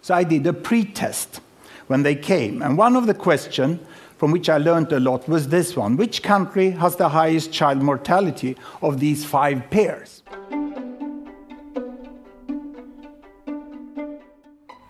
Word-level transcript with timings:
So 0.00 0.16
I 0.16 0.24
did 0.24 0.46
a 0.46 0.52
pre-test 0.52 1.40
when 1.88 2.02
they 2.02 2.16
came. 2.16 2.62
And 2.62 2.78
one 2.78 2.96
of 2.96 3.04
the 3.04 3.14
questions 3.14 3.80
from 4.16 4.32
which 4.32 4.48
I 4.48 4.56
learned 4.56 4.92
a 4.92 5.00
lot 5.00 5.28
was 5.28 5.48
this 5.48 5.76
one. 5.76 5.96
Which 5.96 6.22
country 6.22 6.72
has 6.76 6.96
the 6.96 7.08
highest 7.08 7.52
child 7.52 7.80
mortality 7.80 8.56
of 8.80 9.00
these 9.00 9.24
five 9.24 9.68
pairs? 9.68 10.20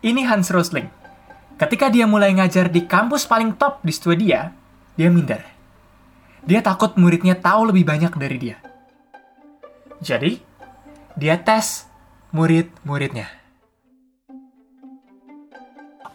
Ini 0.00 0.24
Hans 0.24 0.48
Rosling. 0.48 0.88
Ketika 1.60 1.92
dia 1.92 2.08
mulai 2.08 2.32
ngajar 2.32 2.72
di 2.72 2.88
kampus 2.88 3.28
paling 3.28 3.52
top 3.54 3.84
di 3.84 3.92
Swedia, 3.92 4.56
dia 4.96 5.12
minder. 5.12 5.44
Dia 6.40 6.64
takut 6.64 6.96
muridnya 6.96 7.36
tahu 7.36 7.68
lebih 7.68 7.84
banyak 7.84 8.16
dari 8.16 8.36
dia. 8.40 8.56
Jadi, 10.00 10.40
dia 11.20 11.36
tes 11.36 11.84
murid-muridnya. 12.32 13.39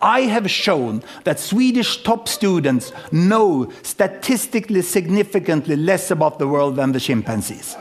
I 0.05 0.29
have 0.29 0.45
shown 0.45 1.01
that 1.25 1.41
Swedish 1.41 2.05
top 2.05 2.29
students 2.29 2.93
know 3.09 3.73
statistically 3.81 4.85
significantly 4.85 5.73
less 5.73 6.13
about 6.13 6.37
the 6.37 6.45
world 6.45 6.77
than 6.77 6.93
the 6.93 7.01
chimpanzees. 7.01 7.73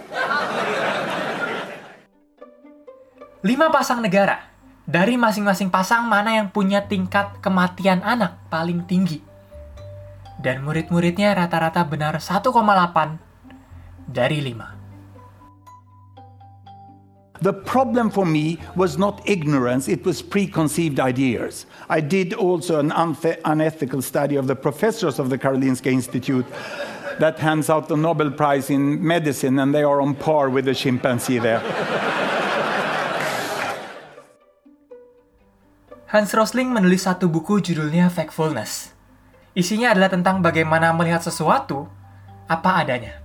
Lima 3.44 3.68
pasang 3.68 4.00
negara. 4.00 4.40
Dari 4.88 5.20
masing-masing 5.20 5.68
pasang 5.68 6.08
mana 6.08 6.40
yang 6.40 6.48
punya 6.48 6.88
tingkat 6.88 7.44
kematian 7.44 8.00
anak 8.00 8.40
paling 8.48 8.88
tinggi. 8.88 9.20
Dan 10.40 10.64
murid-muridnya 10.64 11.36
rata-rata 11.36 11.84
benar 11.84 12.16
1,8 12.16 12.56
dari 14.08 14.40
5. 14.40 14.73
The 17.44 17.52
problem 17.52 18.08
for 18.08 18.24
me 18.24 18.56
was 18.72 18.96
not 18.96 19.20
ignorance, 19.28 19.84
it 19.84 20.00
was 20.08 20.24
preconceived 20.24 20.96
ideas. 20.96 21.68
I 21.92 22.00
did 22.00 22.32
also 22.32 22.80
an 22.80 22.88
unethical 23.44 24.00
study 24.00 24.40
of 24.40 24.48
the 24.48 24.56
professors 24.56 25.20
of 25.20 25.28
the 25.28 25.36
Karolinska 25.36 25.92
Institute 25.92 26.48
that 27.20 27.36
hands 27.36 27.68
out 27.68 27.92
the 27.92 28.00
Nobel 28.00 28.32
Prize 28.32 28.72
in 28.72 28.96
medicine, 28.96 29.60
and 29.60 29.76
they 29.76 29.84
are 29.84 30.00
on 30.00 30.16
par 30.16 30.48
with 30.48 30.64
the 30.64 30.72
chimpanzee 30.72 31.36
there. 31.36 31.60
Hans 36.08 36.32
Rosling 36.32 36.72
menulis 36.72 37.04
satu 37.04 37.28
buku 37.28 37.60
judulnya 37.60 38.08
Factfulness. 38.08 38.96
Isinya 39.52 39.92
adalah 39.92 40.08
tentang 40.08 40.40
bagaimana 40.40 40.96
melihat 40.96 41.20
sesuatu 41.20 41.92
apa 42.48 42.80
adanya. 42.80 43.20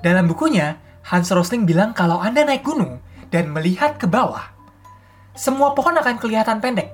Dalam 0.00 0.24
bukunya, 0.32 0.80
Hans 1.02 1.28
Rosling 1.34 1.66
bilang 1.66 1.90
kalau 1.94 2.22
Anda 2.22 2.46
naik 2.46 2.62
gunung 2.62 3.02
dan 3.32 3.50
melihat 3.50 3.98
ke 3.98 4.06
bawah, 4.06 4.52
semua 5.34 5.72
pohon 5.72 5.96
akan 5.96 6.16
kelihatan 6.20 6.62
pendek. 6.62 6.92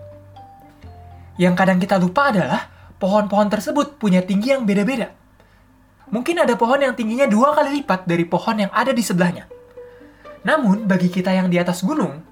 Yang 1.39 1.55
kadang 1.55 1.79
kita 1.79 1.97
lupa 2.01 2.35
adalah 2.35 2.67
pohon-pohon 2.99 3.49
tersebut 3.51 4.01
punya 4.01 4.25
tinggi 4.25 4.55
yang 4.55 4.67
beda-beda. 4.67 5.15
Mungkin 6.09 6.41
ada 6.41 6.57
pohon 6.57 6.81
yang 6.81 6.97
tingginya 6.97 7.29
dua 7.29 7.53
kali 7.53 7.83
lipat 7.83 8.09
dari 8.09 8.25
pohon 8.25 8.59
yang 8.59 8.73
ada 8.73 8.91
di 8.97 9.05
sebelahnya. 9.05 9.47
Namun, 10.43 10.89
bagi 10.89 11.13
kita 11.13 11.35
yang 11.35 11.53
di 11.53 11.61
atas 11.61 11.85
gunung, 11.85 12.25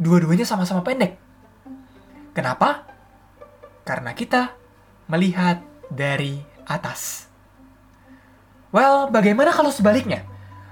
dua-duanya 0.00 0.42
sama-sama 0.42 0.82
pendek. 0.82 1.14
Kenapa? 2.34 2.88
Karena 3.86 4.10
kita 4.16 4.56
melihat 5.06 5.62
dari 5.90 6.42
atas. 6.66 7.30
Well, 8.70 9.10
bagaimana 9.10 9.50
kalau 9.50 9.74
sebaliknya? 9.74 10.29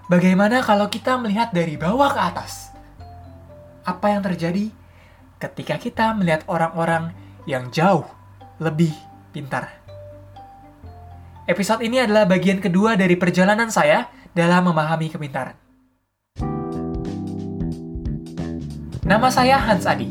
Bagaimana 0.08 0.64
kalau 0.64 0.88
kita 0.88 1.20
melihat 1.20 1.52
dari 1.52 1.76
bawah 1.76 2.08
ke 2.08 2.20
atas? 2.32 2.72
Apa 3.84 4.16
yang 4.16 4.24
terjadi 4.24 4.72
ketika 5.36 5.76
kita 5.76 6.16
melihat 6.16 6.48
orang-orang 6.48 7.12
yang 7.44 7.68
jauh 7.68 8.08
lebih 8.56 8.88
pintar? 9.36 9.68
Episode 11.44 11.84
ini 11.84 12.00
adalah 12.00 12.24
bagian 12.24 12.56
kedua 12.56 12.96
dari 12.96 13.20
perjalanan 13.20 13.68
saya 13.68 14.08
dalam 14.32 14.72
memahami 14.72 15.12
kepintaran. 15.12 15.52
Nama 19.04 19.28
saya 19.28 19.60
Hans 19.60 19.84
Adi. 19.84 20.08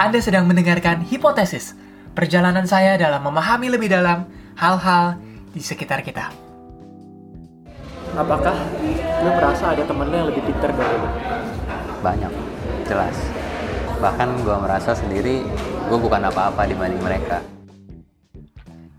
Anda 0.00 0.24
sedang 0.24 0.48
mendengarkan 0.48 1.04
hipotesis 1.04 1.76
perjalanan 2.16 2.64
saya 2.64 2.96
dalam 2.96 3.20
memahami 3.28 3.76
lebih 3.76 3.92
dalam 3.92 4.24
hal-hal 4.56 5.20
di 5.52 5.60
sekitar 5.60 6.00
kita. 6.00 6.47
Apakah 8.18 8.58
lu 9.22 9.30
merasa 9.30 9.70
ada 9.70 9.86
temen 9.86 10.10
lu 10.10 10.14
yang 10.18 10.28
lebih 10.34 10.42
pintar 10.50 10.74
dari 10.74 10.96
lu? 10.98 11.10
banyak 11.98 12.30
jelas 12.86 13.16
bahkan 13.98 14.30
gue 14.46 14.56
merasa 14.62 14.94
sendiri 14.94 15.42
gue 15.90 15.98
bukan 15.98 16.22
apa-apa 16.30 16.62
dibanding 16.66 17.02
mereka 17.02 17.42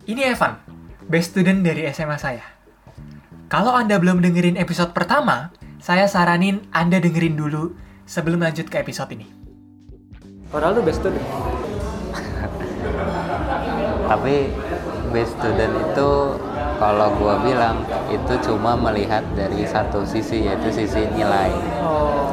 Ini 0.09 0.33
Evan, 0.33 0.57
best 1.05 1.37
student 1.37 1.61
dari 1.61 1.85
SMA 1.93 2.17
saya. 2.17 2.41
Kalau 3.45 3.77
Anda 3.77 4.01
belum 4.01 4.25
dengerin 4.25 4.57
episode 4.57 4.89
pertama, 4.89 5.53
saya 5.77 6.09
saranin 6.09 6.65
Anda 6.73 6.97
dengerin 6.97 7.37
dulu 7.37 7.77
sebelum 8.09 8.41
lanjut 8.41 8.73
ke 8.73 8.81
episode 8.81 9.13
ini. 9.13 9.29
Padahal 10.49 10.73
lu 10.73 10.81
best 10.81 11.05
student. 11.05 11.21
tapi 14.09 14.49
best 15.13 15.37
student 15.37 15.77
itu 15.77 16.09
kalau 16.79 17.11
gue 17.13 17.35
bilang 17.51 17.83
itu 18.07 18.33
cuma 18.47 18.73
melihat 18.79 19.21
dari 19.35 19.67
satu 19.67 20.07
sisi 20.07 20.47
yaitu 20.47 20.71
sisi 20.71 21.05
nilai 21.11 21.51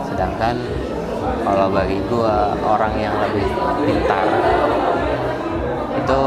sedangkan 0.07 0.57
kalau 1.43 1.69
bagi 1.75 1.99
gue 2.07 2.35
orang 2.63 2.95
yang 2.97 3.15
lebih 3.21 3.47
pintar 3.85 4.25
itu 5.99 6.19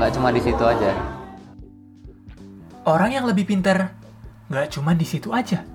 nggak 0.00 0.10
cuma 0.16 0.28
di 0.32 0.40
situ 0.40 0.64
aja 0.64 0.92
orang 2.86 3.10
yang 3.12 3.28
lebih 3.28 3.44
pintar 3.44 3.92
nggak 4.46 4.78
cuma 4.78 4.94
di 4.94 5.02
situ 5.02 5.34
aja. 5.34 5.66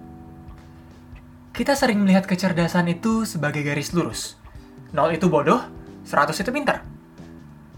Kita 1.52 1.76
sering 1.76 2.00
melihat 2.00 2.24
kecerdasan 2.24 2.88
itu 2.88 3.28
sebagai 3.28 3.60
garis 3.68 3.92
lurus. 3.92 4.40
0 4.96 5.12
itu 5.12 5.28
bodoh, 5.28 5.60
100 6.08 6.40
itu 6.40 6.52
pintar. 6.56 6.88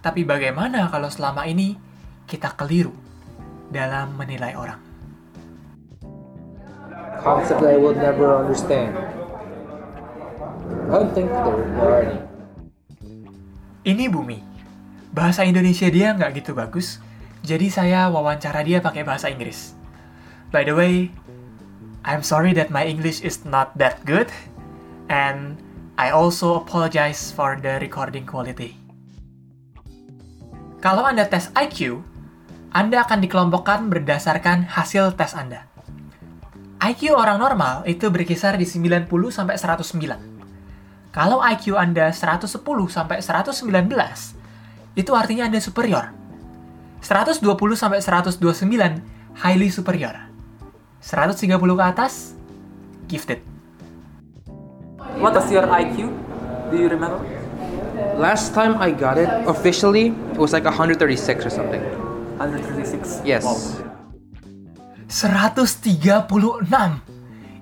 Tapi 0.05 0.21
bagaimana 0.21 0.85
kalau 0.93 1.09
selama 1.09 1.49
ini 1.49 1.73
kita 2.29 2.53
keliru 2.53 2.93
dalam 3.73 4.13
menilai 4.15 4.53
orang? 4.53 4.93
concept 7.23 7.63
I 7.63 7.79
will 7.79 7.95
never 7.95 8.35
understand. 8.35 8.99
I 10.91 10.99
don't 10.99 11.15
think 11.15 11.31
there, 11.31 11.63
there 11.79 11.89
are 11.89 12.01
any. 12.03 12.19
Ini 13.87 14.11
Bumi. 14.11 14.43
Bahasa 15.15 15.47
Indonesia 15.47 15.87
dia 15.87 16.11
nggak 16.11 16.43
gitu 16.43 16.51
bagus, 16.51 16.99
jadi 17.47 17.71
saya 17.71 17.99
wawancara 18.11 18.59
dia 18.67 18.83
pakai 18.83 19.07
bahasa 19.07 19.31
Inggris. 19.31 19.71
By 20.51 20.67
the 20.67 20.75
way, 20.75 21.09
I'm 22.03 22.21
sorry 22.21 22.51
that 22.59 22.69
my 22.73 22.83
English 22.83 23.23
is 23.23 23.47
not 23.47 23.71
that 23.79 24.03
good, 24.03 24.27
and 25.07 25.55
I 25.95 26.11
also 26.11 26.59
apologize 26.59 27.31
for 27.31 27.55
the 27.55 27.79
recording 27.79 28.27
quality. 28.27 28.75
Kalau 30.83 31.07
Anda 31.07 31.29
tes 31.29 31.47
IQ, 31.55 32.03
Anda 32.73 33.05
akan 33.05 33.21
dikelompokkan 33.21 33.85
berdasarkan 33.85 34.65
hasil 34.65 35.13
tes 35.13 35.37
Anda. 35.37 35.69
IQ 36.81 37.13
orang 37.13 37.37
normal 37.37 37.85
itu 37.85 38.09
berkisar 38.09 38.57
di 38.57 38.65
90 38.65 39.05
sampai 39.29 39.61
109. 39.61 41.13
Kalau 41.13 41.37
IQ 41.37 41.77
Anda 41.77 42.09
110 42.09 42.49
sampai 42.89 43.21
119, 43.21 43.69
itu 44.97 45.11
artinya 45.13 45.45
Anda 45.45 45.61
superior. 45.61 46.17
120 47.05 47.45
sampai 47.77 48.01
129 48.01 48.41
highly 49.37 49.69
superior. 49.69 50.25
130 50.97 51.53
ke 51.53 51.83
atas 51.85 52.33
gifted. 53.05 53.45
What 55.21 55.37
is 55.37 55.45
your 55.53 55.69
IQ? 55.69 56.09
Do 56.73 56.75
you 56.81 56.89
remember? 56.89 57.21
Last 58.17 58.57
time 58.57 58.81
I 58.81 58.89
got 58.89 59.21
it 59.21 59.29
officially, 59.45 60.09
it 60.33 60.41
was 60.41 60.57
like 60.57 60.65
136 60.65 60.97
or 61.45 61.53
something. 61.53 61.85
136. 62.51 63.23
Yes. 63.23 63.43
136. 65.07 66.27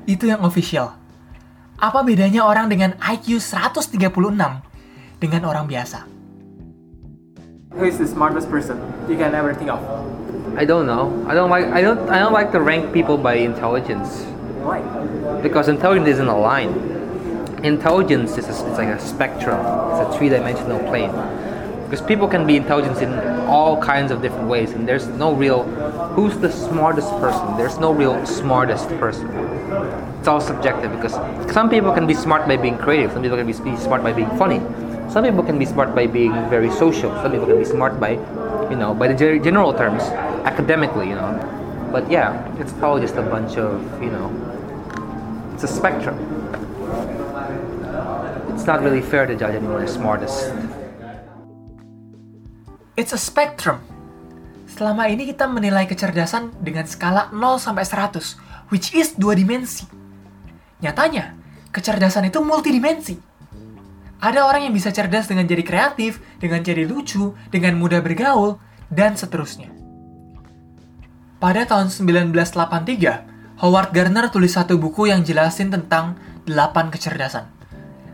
Itu 0.09 0.25
yang 0.25 0.41
official. 0.41 0.97
Apa 1.77 2.01
bedanya 2.01 2.45
orang 2.45 2.69
dengan 2.69 2.97
IQ 3.01 3.37
136 3.41 4.01
dengan 5.21 5.41
orang 5.45 5.65
biasa? 5.69 6.05
Who 7.77 7.85
is 7.87 7.97
the 8.01 8.09
smartest 8.09 8.49
person 8.49 8.81
you 9.05 9.15
can 9.15 9.37
ever 9.37 9.53
think 9.53 9.69
of? 9.69 9.79
I 10.57 10.65
don't 10.65 10.83
know. 10.85 11.13
I 11.29 11.33
don't 11.33 11.47
like. 11.47 11.71
I 11.71 11.79
don't. 11.79 12.03
I 12.11 12.19
don't 12.19 12.35
like 12.35 12.51
to 12.51 12.59
rank 12.59 12.91
people 12.91 13.15
by 13.15 13.39
intelligence 13.39 14.27
Why? 14.59 14.83
because 15.39 15.71
intelligence 15.71 16.19
isn't 16.19 16.27
a 16.27 16.35
line. 16.35 16.75
Intelligence 17.63 18.35
is 18.35 18.49
a, 18.49 18.51
it's 18.51 18.77
like 18.77 18.91
a 18.91 18.99
spectrum. 18.99 19.61
It's 19.93 20.01
a 20.03 20.07
three-dimensional 20.17 20.83
plane. 20.91 21.13
Because 21.91 22.07
people 22.07 22.29
can 22.29 22.47
be 22.47 22.55
intelligent 22.55 23.01
in 23.01 23.11
all 23.49 23.75
kinds 23.81 24.11
of 24.11 24.21
different 24.21 24.47
ways, 24.47 24.71
and 24.71 24.87
there's 24.87 25.07
no 25.07 25.33
real 25.33 25.63
who's 26.15 26.37
the 26.37 26.49
smartest 26.49 27.09
person. 27.19 27.57
There's 27.57 27.79
no 27.79 27.91
real 27.91 28.25
smartest 28.25 28.87
person. 28.91 29.27
It's 30.17 30.27
all 30.29 30.39
subjective 30.39 30.89
because 30.93 31.11
some 31.51 31.69
people 31.69 31.91
can 31.91 32.07
be 32.07 32.13
smart 32.13 32.47
by 32.47 32.55
being 32.55 32.77
creative. 32.77 33.11
Some 33.11 33.21
people 33.23 33.35
can 33.35 33.45
be 33.45 33.51
smart 33.51 34.03
by 34.03 34.13
being 34.13 34.29
funny. 34.37 34.59
Some 35.11 35.25
people 35.25 35.43
can 35.43 35.59
be 35.59 35.65
smart 35.65 35.93
by 35.93 36.07
being 36.07 36.31
very 36.49 36.71
social. 36.71 37.11
Some 37.21 37.33
people 37.33 37.45
can 37.45 37.59
be 37.59 37.65
smart 37.65 37.99
by, 37.99 38.11
you 38.69 38.77
know, 38.77 38.93
by 38.93 39.09
the 39.11 39.39
general 39.43 39.73
terms, 39.73 40.01
academically, 40.45 41.09
you 41.09 41.15
know. 41.15 41.89
But 41.91 42.09
yeah, 42.09 42.57
it's 42.57 42.71
all 42.81 43.01
just 43.01 43.15
a 43.15 43.21
bunch 43.21 43.57
of, 43.57 44.01
you 44.01 44.11
know, 44.11 44.31
it's 45.53 45.65
a 45.65 45.67
spectrum. 45.67 46.15
It's 48.53 48.65
not 48.65 48.81
really 48.81 49.01
fair 49.01 49.25
to 49.25 49.35
judge 49.35 49.55
anyone 49.55 49.83
as 49.83 49.93
smartest. 49.93 50.53
It's 53.01 53.17
a 53.17 53.17
spectrum. 53.17 53.81
Selama 54.69 55.09
ini 55.09 55.25
kita 55.25 55.49
menilai 55.49 55.89
kecerdasan 55.89 56.53
dengan 56.61 56.85
skala 56.85 57.33
0 57.33 57.57
sampai 57.57 57.81
100, 57.81 58.37
which 58.69 58.93
is 58.93 59.17
dua 59.17 59.33
dimensi. 59.33 59.89
Nyatanya, 60.85 61.33
kecerdasan 61.73 62.29
itu 62.29 62.45
multidimensi. 62.45 63.17
Ada 64.21 64.45
orang 64.45 64.69
yang 64.69 64.73
bisa 64.77 64.93
cerdas 64.93 65.25
dengan 65.25 65.49
jadi 65.49 65.65
kreatif, 65.65 66.21
dengan 66.37 66.61
jadi 66.61 66.85
lucu, 66.85 67.33
dengan 67.49 67.73
mudah 67.81 68.05
bergaul, 68.05 68.61
dan 68.93 69.17
seterusnya. 69.17 69.73
Pada 71.41 71.65
tahun 71.65 71.89
1983, 71.89 73.65
Howard 73.65 73.97
Gardner 73.97 74.29
tulis 74.29 74.53
satu 74.53 74.77
buku 74.77 75.09
yang 75.09 75.25
jelasin 75.25 75.73
tentang 75.73 76.21
8 76.45 76.93
kecerdasan. 76.93 77.49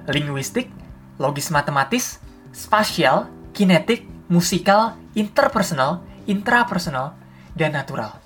Linguistik, 0.07 0.71
logis 1.19 1.51
matematis, 1.51 2.23
spasial, 2.55 3.27
kinetik, 3.51 4.15
musikal, 4.27 4.99
interpersonal, 5.15 6.03
intrapersonal, 6.27 7.15
dan 7.55 7.73
natural. 7.73 8.19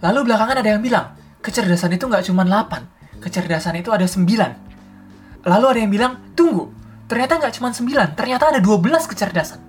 Lalu 0.00 0.30
belakangan 0.30 0.60
ada 0.60 0.70
yang 0.74 0.82
bilang, 0.82 1.14
kecerdasan 1.44 1.94
itu 1.94 2.04
nggak 2.08 2.24
cuma 2.26 2.42
8, 2.44 3.20
kecerdasan 3.22 3.78
itu 3.78 3.90
ada 3.92 4.06
9. 4.06 5.44
Lalu 5.46 5.66
ada 5.68 5.78
yang 5.78 5.92
bilang, 5.92 6.12
tunggu, 6.34 6.72
ternyata 7.06 7.38
nggak 7.38 7.54
cuma 7.58 7.70
9, 7.70 8.16
ternyata 8.18 8.50
ada 8.50 8.60
12 8.60 9.10
kecerdasan. 9.10 9.60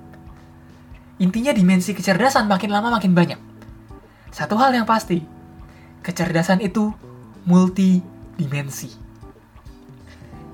Intinya 1.19 1.51
dimensi 1.51 1.91
kecerdasan 1.91 2.47
makin 2.47 2.71
lama 2.71 2.95
makin 2.95 3.11
banyak. 3.11 3.39
Satu 4.31 4.55
hal 4.55 4.71
yang 4.71 4.87
pasti, 4.87 5.19
kecerdasan 5.99 6.63
itu 6.63 6.95
multidimensi. 7.43 8.95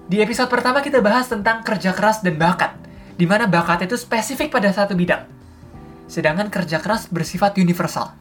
Di 0.06 0.22
episode 0.22 0.50
pertama 0.50 0.86
kita 0.86 1.02
bahas 1.02 1.30
tentang 1.30 1.66
kerja 1.66 1.92
keras 1.94 2.22
dan 2.22 2.38
bakat, 2.38 2.78
di 3.16 3.24
mana 3.24 3.48
bakat 3.48 3.88
itu 3.88 3.96
spesifik 3.96 4.52
pada 4.52 4.68
satu 4.76 4.92
bidang. 4.92 5.24
Sedangkan 6.12 6.52
kerja 6.52 6.84
keras 6.84 7.08
bersifat 7.08 7.56
universal. 7.56 8.12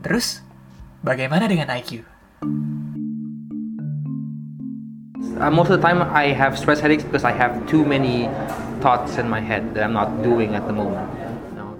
Terus, 0.00 0.40
bagaimana 1.04 1.44
dengan 1.44 1.68
IQ? 1.68 2.02
Uh, 5.40 5.48
most 5.52 5.72
of 5.72 5.80
the 5.80 5.84
time, 5.84 6.00
I 6.00 6.32
have 6.32 6.56
stress 6.56 6.80
headaches 6.80 7.04
because 7.04 7.24
I 7.24 7.32
have 7.32 7.64
too 7.68 7.84
many 7.84 8.28
thoughts 8.80 9.20
in 9.20 9.28
my 9.28 9.40
head 9.40 9.76
that 9.76 9.84
I'm 9.84 9.92
not 9.92 10.24
doing 10.24 10.56
at 10.56 10.64
the 10.64 10.72
moment. 10.72 11.04
know. 11.56 11.76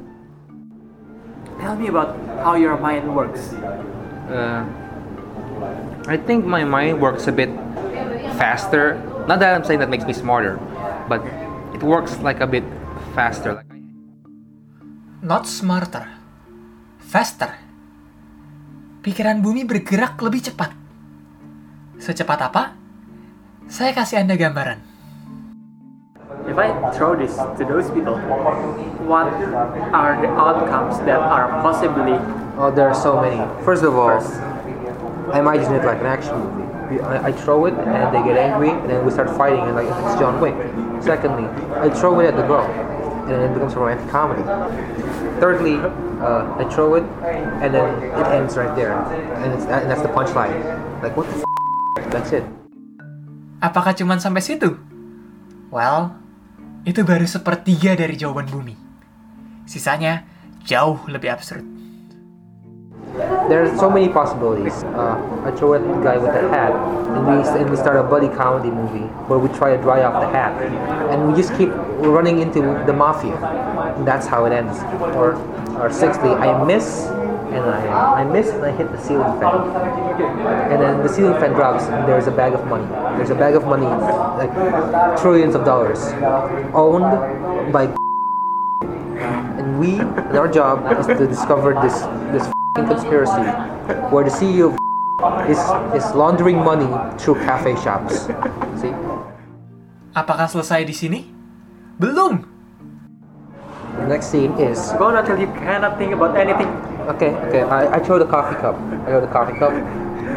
Tell 1.61 1.77
me 1.77 1.89
about 1.89 2.17
how 2.45 2.57
your 2.57 2.77
mind 2.77 3.09
works. 3.09 3.53
Uh, 4.29 4.65
I 6.09 6.17
think 6.17 6.45
my 6.45 6.65
mind 6.65 7.01
works 7.01 7.27
a 7.27 7.33
bit 7.33 7.53
faster. 8.37 8.97
Not 9.29 9.41
that 9.41 9.57
I'm 9.57 9.65
saying 9.65 9.81
that 9.81 9.91
makes 9.91 10.05
me 10.05 10.13
smarter, 10.13 10.57
but 11.09 11.21
it 11.75 11.83
works 11.83 12.19
like 12.21 12.41
a 12.41 12.47
bit 12.47 12.65
faster. 13.15 13.55
Like 13.55 13.71
I, 13.71 13.79
Not 15.21 15.45
smarter, 15.47 16.09
faster. 16.99 17.53
Pikiran 19.01 19.41
bumi 19.41 19.65
bergerak 19.65 20.21
lebih 20.21 20.45
cepat. 20.53 20.73
Secepat 22.01 22.41
apa? 22.41 22.77
Saya 23.69 23.93
kasih 23.93 24.21
Anda 24.25 24.37
gambaran. 24.37 24.79
If 26.49 26.57
I 26.57 26.73
throw 26.97 27.15
this 27.15 27.37
to 27.37 27.63
those 27.63 27.87
people, 27.93 28.17
what 29.07 29.29
are 29.93 30.15
the 30.19 30.31
outcomes 30.35 30.99
that 31.05 31.21
are 31.21 31.61
possibly 31.63 32.17
oh, 32.59 32.73
there 32.73 32.89
are 32.89 32.97
so 32.97 33.21
many. 33.21 33.39
First 33.63 33.85
of 33.85 33.95
all, 33.95 34.19
First. 34.19 34.41
I 35.31 35.39
imagine 35.39 35.73
it 35.75 35.85
like 35.85 36.01
an 36.01 36.11
action 36.11 36.35
movie. 36.35 37.01
I, 37.05 37.31
I 37.31 37.33
throw 37.33 37.67
it 37.67 37.75
and 37.75 38.11
they 38.11 38.23
get 38.27 38.37
angry 38.37 38.71
and 38.75 38.89
then 38.91 39.05
we 39.05 39.13
start 39.15 39.31
fighting 39.37 39.63
and 39.63 39.77
like 39.79 39.87
it's 39.87 40.19
John 40.19 40.41
Wick. 40.43 40.57
Secondly, 41.01 41.49
I 41.81 41.89
throw 41.91 42.21
it 42.21 42.29
at 42.29 42.37
the 42.37 42.47
girl 42.47 42.69
and 43.27 43.33
then 43.33 43.51
it 43.51 43.53
becomes 43.55 43.75
a 43.75 43.81
romantic 43.81 44.09
comedy. 44.13 44.45
Thirdly, 45.41 45.81
uh, 46.21 46.61
I 46.61 46.65
throw 46.69 46.95
it 47.01 47.05
and 47.65 47.73
then 47.73 47.89
it 48.05 48.27
ends 48.29 48.57
right 48.57 48.75
there 48.77 48.93
and, 49.41 49.53
it's, 49.57 49.65
and 49.65 49.89
that's 49.89 50.03
the 50.03 50.13
punchline. 50.13 50.53
Like 51.03 51.17
what 51.17 51.27
the 51.29 51.41
f- 51.41 51.49
That's 52.11 52.35
it. 52.35 52.45
Apakah 53.63 53.95
cuman 53.95 54.19
sampai 54.19 54.43
situ? 54.43 54.77
Well, 55.71 56.17
itu 56.83 57.07
baru 57.07 57.25
sepertiga 57.25 57.95
dari 57.95 58.19
jawaban 58.19 58.51
bumi. 58.51 58.75
Sisanya 59.71 60.27
jauh 60.67 60.99
lebih 61.07 61.31
absurd. 61.31 61.80
There 63.49 63.65
are 63.65 63.77
so 63.77 63.91
many 63.91 64.09
possibilities. 64.09 64.73
Uh, 64.85 65.43
I 65.45 65.51
throw 65.53 65.75
at 65.75 65.83
the 65.83 66.01
guy 66.03 66.17
with 66.17 66.33
the 66.33 66.49
hat, 66.49 66.73
and 66.73 67.27
we 67.27 67.61
and 67.61 67.71
we 67.71 67.77
start 67.77 67.97
a 67.97 68.03
buddy 68.03 68.29
comedy 68.29 68.71
movie 68.71 69.07
where 69.29 69.39
we 69.39 69.49
try 69.57 69.77
to 69.77 69.83
dry 69.83 70.03
off 70.03 70.21
the 70.23 70.29
hat, 70.29 70.53
and 71.11 71.29
we 71.29 71.35
just 71.35 71.57
keep 71.59 71.71
running 71.99 72.41
into 72.41 72.61
the 72.87 72.93
mafia. 72.93 73.37
And 73.97 74.07
that's 74.07 74.27
how 74.27 74.45
it 74.45 74.53
ends. 74.53 74.79
Or, 75.17 75.35
or 75.79 75.91
sixthly, 75.91 76.31
I 76.31 76.65
miss, 76.65 77.07
and 77.53 77.65
I 77.65 78.23
I 78.23 78.25
miss, 78.25 78.49
and 78.51 78.65
I 78.65 78.71
hit 78.71 78.91
the 78.93 79.01
ceiling 79.03 79.39
fan, 79.41 79.57
and 80.73 80.81
then 80.81 81.03
the 81.03 81.09
ceiling 81.09 81.35
fan 81.41 81.53
drops, 81.53 81.85
and 81.85 82.09
there's 82.09 82.29
a 82.29 82.33
bag 82.33 82.55
of 82.55 82.67
money. 82.67 82.87
There's 83.17 83.31
a 83.31 83.35
bag 83.35 83.55
of 83.55 83.65
money, 83.65 83.87
like 84.39 84.53
trillions 85.21 85.55
of 85.55 85.65
dollars, 85.65 85.99
owned 86.73 87.73
by 87.73 87.87
and 89.21 89.79
we 89.79 89.99
and 89.99 90.39
our 90.39 90.49
job 90.49 90.99
is 90.99 91.07
to 91.07 91.27
discover 91.27 91.75
this 91.83 92.01
this 92.33 92.51
f***ing 92.81 92.89
conspiracy 92.89 93.45
where 94.09 94.25
the 94.25 94.33
CEO 94.33 94.73
is 95.49 95.61
is 95.93 96.07
laundering 96.17 96.57
money 96.57 96.89
through 97.21 97.37
cafe 97.45 97.77
shops. 97.77 98.33
See? 98.81 98.93
Apakah 100.17 100.49
selesai 100.49 100.89
di 100.89 100.97
sini? 100.97 101.21
Belum. 102.01 102.49
The 104.01 104.07
next 104.09 104.33
scene 104.33 104.57
is 104.57 104.81
go 104.97 105.13
on 105.13 105.21
until 105.21 105.37
you 105.37 105.51
cannot 105.61 106.01
think 106.01 106.17
about 106.17 106.33
anything? 106.35 106.71
okay. 107.13 107.37
Okay, 107.51 107.63
I, 107.63 107.97
I 107.97 107.99
throw 108.01 108.19
the 108.19 108.27
coffee 108.27 108.57
cup. 108.57 108.77
I 109.05 109.13
throw 109.13 109.21
the 109.21 109.33
coffee 109.33 109.57
cup, 109.61 109.75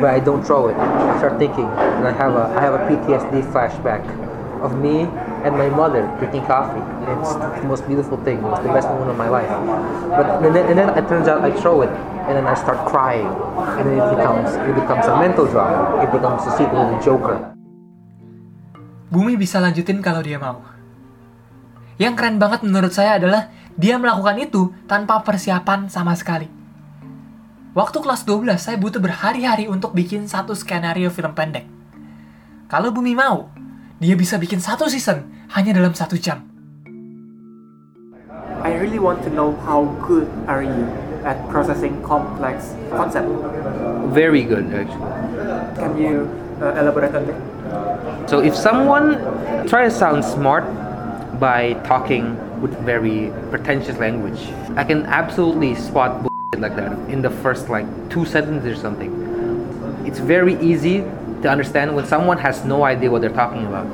but 0.03 0.11
I 0.11 0.19
don't 0.19 0.43
throw 0.43 0.67
it. 0.67 0.75
I 0.75 1.15
start 1.17 1.39
thinking, 1.39 1.65
and 1.65 2.03
I 2.03 2.11
have 2.11 2.35
a 2.35 2.51
I 2.51 2.59
have 2.59 2.75
a 2.75 2.83
PTSD 2.91 3.47
flashback 3.55 4.03
of 4.59 4.75
me 4.79 5.07
and 5.43 5.53
my 5.59 5.67
mother 5.67 6.07
drinking 6.17 6.47
coffee. 6.47 6.79
It's 7.19 7.35
the 7.35 7.67
most 7.67 7.83
beautiful 7.85 8.17
thing. 8.23 8.39
It 8.39 8.47
was 8.47 8.63
the 8.63 8.71
best 8.71 8.87
moment 8.87 9.11
of 9.11 9.17
my 9.19 9.27
life. 9.27 9.51
But 10.09 10.39
and 10.41 10.55
then, 10.55 10.65
and 10.71 10.75
then 10.79 10.89
it 10.95 11.05
turns 11.11 11.27
out 11.27 11.43
I 11.43 11.51
throw 11.51 11.83
it, 11.83 11.91
and 12.27 12.39
then 12.39 12.47
I 12.47 12.55
start 12.55 12.87
crying, 12.87 13.27
and 13.77 13.83
then 13.83 13.99
it 13.99 14.09
becomes 14.15 14.55
it 14.55 14.75
becomes 14.75 15.05
a 15.05 15.15
mental 15.19 15.45
drama. 15.45 15.99
It 16.01 16.09
becomes 16.09 16.41
a 16.47 16.51
sequel 16.55 16.87
to 16.87 16.91
the 16.95 16.99
Joker. 17.03 17.37
Bumi 19.13 19.37
bisa 19.37 19.61
lanjutin 19.61 20.01
kalau 20.01 20.25
dia 20.25 20.41
mau. 20.41 20.63
Yang 22.01 22.17
keren 22.17 22.41
banget 22.41 22.65
menurut 22.65 22.89
saya 22.89 23.21
adalah 23.21 23.53
dia 23.77 24.01
melakukan 24.01 24.41
itu 24.41 24.73
tanpa 24.89 25.21
persiapan 25.21 25.85
sama 25.85 26.17
sekali. 26.17 26.49
Waktu 27.73 28.05
kelas 28.05 28.25
12, 28.25 28.57
saya 28.57 28.77
butuh 28.77 29.01
berhari-hari 29.01 29.65
untuk 29.65 29.97
bikin 29.97 30.29
satu 30.29 30.53
skenario 30.53 31.09
film 31.09 31.33
pendek. 31.33 31.65
Kalau 32.69 32.93
Bumi 32.93 33.17
mau, 33.17 33.49
dia 34.03 34.19
bisa 34.19 34.35
bikin 34.35 34.59
satu 34.59 34.91
season 34.91 35.23
hanya 35.55 35.71
dalam 35.79 35.95
satu 35.95 36.19
jam. 36.19 36.43
I 38.59 38.75
really 38.75 38.99
want 38.99 39.23
to 39.23 39.31
know 39.31 39.55
how 39.63 39.87
good 40.03 40.27
are 40.43 40.59
you 40.59 40.91
at 41.23 41.39
processing 41.47 42.03
complex 42.03 42.75
concept. 42.91 43.31
Very 44.11 44.43
good, 44.43 44.67
actually. 44.75 45.07
Can 45.79 45.95
you 45.95 46.27
uh, 46.59 46.75
elaborate 46.75 47.15
on 47.15 47.23
that? 47.31 47.39
So 48.27 48.43
if 48.43 48.55
someone 48.55 49.23
try 49.71 49.87
to 49.87 49.91
sound 49.91 50.23
smart 50.23 50.67
by 51.39 51.79
talking 51.87 52.35
with 52.59 52.75
very 52.83 53.31
pretentious 53.51 53.95
language, 53.99 54.39
I 54.75 54.83
can 54.83 55.07
absolutely 55.07 55.75
spot 55.75 56.23
bullshit 56.23 56.59
like 56.59 56.75
that 56.75 56.91
in 57.07 57.23
the 57.23 57.31
first 57.43 57.71
like 57.71 57.87
two 58.11 58.27
sentences 58.27 58.67
or 58.67 58.79
something. 58.79 59.11
It's 60.03 60.19
very 60.19 60.59
easy 60.59 61.07
to 61.43 61.51
understand 61.51 61.91
when 61.91 62.07
someone 62.07 62.39
has 62.39 62.63
no 62.63 62.87
idea 62.87 63.11
what 63.11 63.19
they're 63.19 63.35
talking 63.35 63.67
about. 63.67 63.85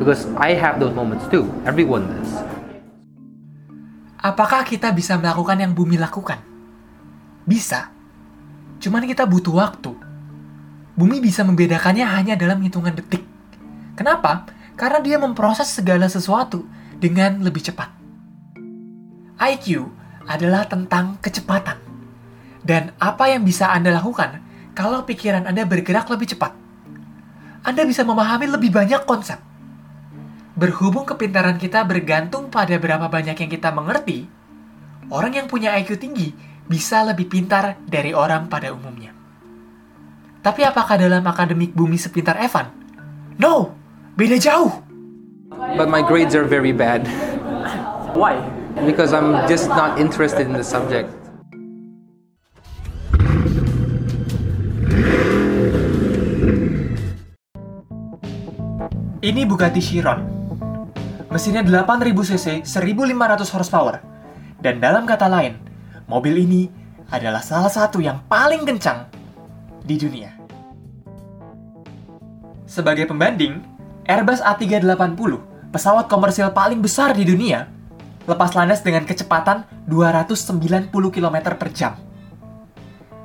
Because 0.00 0.24
I 0.40 0.56
have 0.56 0.80
those 0.80 0.96
moments 0.96 1.28
too. 1.28 1.44
Everyone 1.68 2.08
does. 2.08 2.32
Apakah 4.16 4.64
kita 4.64 4.90
bisa 4.90 5.14
melakukan 5.20 5.60
yang 5.60 5.76
bumi 5.76 6.00
lakukan? 6.00 6.40
Bisa. 7.44 7.92
Cuman 8.82 9.04
kita 9.06 9.28
butuh 9.28 9.54
waktu. 9.54 9.92
Bumi 10.96 11.20
bisa 11.20 11.44
membedakannya 11.44 12.02
hanya 12.02 12.34
dalam 12.34 12.58
hitungan 12.64 12.96
detik. 12.96 13.22
Kenapa? 13.94 14.48
Karena 14.74 14.98
dia 15.04 15.20
memproses 15.20 15.68
segala 15.68 16.08
sesuatu 16.08 16.64
dengan 16.96 17.44
lebih 17.44 17.60
cepat. 17.70 17.92
IQ 19.36 19.92
adalah 20.24 20.64
tentang 20.64 21.20
kecepatan. 21.20 21.76
Dan 22.66 22.96
apa 22.98 23.30
yang 23.30 23.46
bisa 23.46 23.70
Anda 23.70 23.94
lakukan 23.94 24.42
kalau 24.74 25.06
pikiran 25.06 25.46
Anda 25.46 25.62
bergerak 25.68 26.10
lebih 26.10 26.34
cepat? 26.34 26.65
Anda 27.66 27.82
bisa 27.82 28.06
memahami 28.06 28.46
lebih 28.46 28.70
banyak 28.70 29.02
konsep. 29.02 29.42
berhubung 30.56 31.04
kepintaran 31.04 31.60
kita 31.60 31.84
bergantung 31.84 32.48
pada 32.48 32.80
berapa 32.80 33.12
banyak 33.12 33.36
yang 33.36 33.50
kita 33.52 33.68
mengerti, 33.68 34.24
orang 35.12 35.36
yang 35.36 35.46
punya 35.52 35.76
IQ 35.76 36.00
tinggi 36.00 36.32
bisa 36.64 37.04
lebih 37.04 37.28
pintar 37.28 37.76
dari 37.84 38.16
orang 38.16 38.48
pada 38.48 38.72
umumnya. 38.72 39.12
Tapi 40.40 40.64
apakah 40.64 40.96
dalam 40.96 41.20
akademik 41.28 41.76
bumi 41.76 42.00
sepintar 42.00 42.40
Evan? 42.40 42.72
No, 43.36 43.76
beda 44.16 44.40
jauh. 44.40 44.72
But 45.76 45.92
my 45.92 46.00
grades 46.00 46.32
are 46.32 46.48
very 46.48 46.72
bad 46.72 47.04
Why? 48.16 48.40
because 48.88 49.12
I'm 49.12 49.44
just 49.44 49.68
not 49.68 50.00
interested 50.00 50.48
in 50.48 50.56
the 50.56 50.64
subject. 50.64 51.12
Ini 59.26 59.42
Bugatti 59.42 59.82
Chiron. 59.82 60.22
Mesinnya 61.34 61.66
8000 61.66 62.14
cc, 62.30 62.62
1500 62.62 63.42
horsepower. 63.58 63.98
Dan 64.62 64.78
dalam 64.78 65.02
kata 65.02 65.26
lain, 65.26 65.58
mobil 66.06 66.46
ini 66.46 66.70
adalah 67.10 67.42
salah 67.42 67.66
satu 67.66 67.98
yang 67.98 68.22
paling 68.30 68.62
kencang 68.62 69.10
di 69.82 69.98
dunia. 69.98 70.30
Sebagai 72.70 73.10
pembanding, 73.10 73.58
Airbus 74.06 74.38
A380, 74.46 75.42
pesawat 75.74 76.06
komersial 76.06 76.54
paling 76.54 76.78
besar 76.78 77.10
di 77.10 77.26
dunia, 77.26 77.66
lepas 78.30 78.54
landas 78.54 78.78
dengan 78.86 79.02
kecepatan 79.02 79.66
290 79.90 80.94
km 81.10 81.36
per 81.58 81.74
jam. 81.74 81.98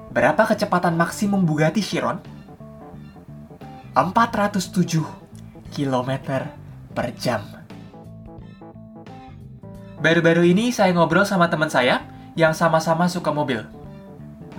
Berapa 0.10 0.50
kecepatan 0.50 0.98
maksimum 0.98 1.46
Bugatti 1.46 1.86
Chiron? 1.86 2.18
407 3.94 5.21
km 5.72 6.12
per 6.92 7.08
jam. 7.16 7.42
Baru-baru 10.02 10.44
ini 10.44 10.74
saya 10.74 10.92
ngobrol 10.92 11.24
sama 11.24 11.48
teman 11.48 11.70
saya 11.72 12.04
yang 12.36 12.52
sama-sama 12.52 13.08
suka 13.08 13.32
mobil. 13.32 13.64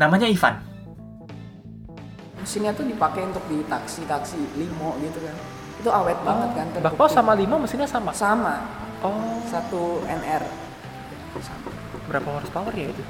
Namanya 0.01 0.27
Ivan. 0.27 0.73
mesinnya 2.43 2.75
tuh 2.75 2.83
dipakai 2.83 3.23
untuk 3.23 3.47
di 3.47 3.63
taksi-taksi 3.71 4.59
limo 4.59 4.99
gitu 4.99 5.23
kan 5.23 5.37
itu 5.79 5.87
awet 5.95 6.19
banget 6.27 6.51
kan 6.59 6.67
Bakpao 6.75 7.07
terbukti. 7.07 7.15
sama 7.15 7.33
lima 7.39 7.55
mesinnya 7.55 7.87
sama. 7.87 8.11
sama 8.11 8.55
Oh, 9.03 9.39
satu 9.47 10.03
NR 10.11 10.43
berapa 12.11 12.29
horsepower 12.39 12.75
ya 12.75 12.91
itu? 12.91 13.03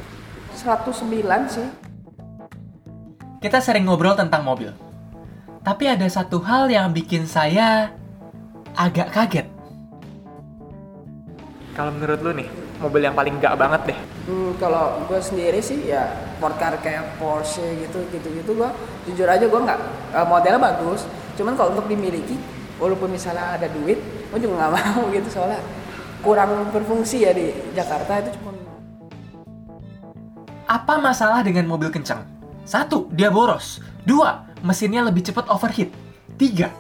109 0.56 1.49
sih 1.49 1.68
Kita 3.42 3.59
sering 3.59 3.82
ngobrol 3.82 4.14
tentang 4.14 4.47
mobil. 4.47 4.71
Tapi 5.62 5.87
ada 5.87 6.11
satu 6.11 6.42
hal 6.42 6.66
yang 6.75 6.90
bikin 6.90 7.23
saya 7.23 7.95
agak 8.75 9.14
kaget. 9.14 9.47
Kalau 11.78 11.95
menurut 11.95 12.19
lu 12.19 12.35
nih, 12.35 12.50
mobil 12.83 13.07
yang 13.07 13.14
paling 13.14 13.38
gak 13.38 13.54
banget 13.54 13.95
deh. 13.95 13.99
Hmm, 14.26 14.59
kalau 14.59 15.07
gue 15.07 15.23
sendiri 15.23 15.62
sih 15.62 15.87
ya 15.87 16.11
sport 16.42 16.59
car 16.59 16.75
kayak 16.83 17.14
Porsche 17.23 17.62
gitu 17.78 18.02
gitu 18.11 18.26
gitu 18.35 18.50
gue 18.59 18.71
jujur 19.07 19.31
aja 19.31 19.47
gue 19.47 19.61
nggak 19.62 19.78
eh, 20.14 20.26
modelnya 20.26 20.59
bagus 20.59 21.07
cuman 21.38 21.54
kalau 21.54 21.75
untuk 21.75 21.87
dimiliki 21.87 22.35
walaupun 22.78 23.11
misalnya 23.11 23.59
ada 23.59 23.66
duit 23.71 23.99
gue 24.02 24.38
juga 24.42 24.62
nggak 24.62 24.73
mau 24.78 25.07
gitu 25.11 25.26
soalnya 25.31 25.62
kurang 26.23 26.71
berfungsi 26.71 27.26
ya 27.26 27.35
di 27.35 27.50
Jakarta 27.75 28.23
itu 28.23 28.31
cuma 28.38 28.50
Apa 30.71 30.97
masalah 30.97 31.45
dengan 31.45 31.69
mobil 31.69 31.92
kencang? 31.92 32.25
Satu, 32.64 33.11
dia 33.12 33.28
boros. 33.28 33.83
Dua, 34.09 34.40
mesinnya 34.62 35.02
lebih 35.04 35.26
cepat 35.26 35.50
overheat. 35.50 35.90
Tiga, 36.38 36.71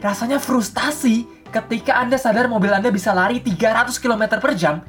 rasanya 0.00 0.38
frustasi 0.38 1.26
ketika 1.52 2.00
Anda 2.00 2.16
sadar 2.16 2.48
mobil 2.48 2.72
Anda 2.72 2.88
bisa 2.88 3.12
lari 3.12 3.42
300 3.42 3.98
km 3.98 4.40
per 4.40 4.54
jam, 4.56 4.80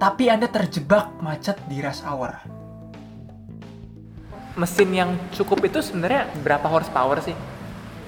tapi 0.00 0.26
Anda 0.26 0.50
terjebak 0.50 1.20
macet 1.22 1.60
di 1.70 1.78
rush 1.78 2.02
hour. 2.02 2.34
Mesin 4.58 4.90
yang 4.90 5.10
cukup 5.30 5.62
itu 5.62 5.78
sebenarnya 5.78 6.26
berapa 6.42 6.66
horsepower 6.66 7.22
sih? 7.22 7.36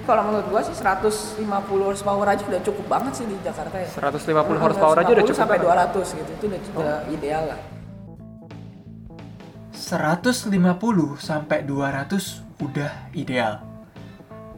kalau 0.01 0.27
menurut 0.27 0.47
gue 0.51 0.61
sih 0.67 0.75
150 0.75 1.39
horsepower 1.87 2.27
aja 2.27 2.43
udah 2.43 2.59
cukup 2.67 2.87
banget 2.91 3.23
sih 3.23 3.31
di 3.31 3.37
Jakarta 3.47 3.79
ya 3.79 3.87
150 3.87 4.59
horsepower 4.59 4.97
aja 4.99 5.13
udah 5.13 5.23
150 5.23 5.31
cukup 5.31 5.39
sampai 5.39 5.59
banget. 5.63 5.89
200 5.95 6.19
gitu 6.19 6.31
itu 6.35 6.45
udah, 6.51 6.61
udah 6.83 6.99
ideal 7.15 7.43
lah 7.55 7.61
150 9.71 10.51
sampai 11.19 11.59
200 11.63 12.43
udah 12.61 12.93
ideal. 13.17 13.70